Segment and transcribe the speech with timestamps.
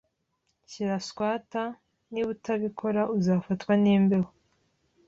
[0.69, 1.67] Shyira swater.
[2.11, 4.29] Niba utabikora, uzafatwa n'imbeho.